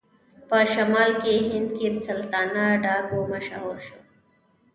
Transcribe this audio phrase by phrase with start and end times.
[0.47, 3.99] په شمالي هند کې سلطانه ډاکو مشهور شو.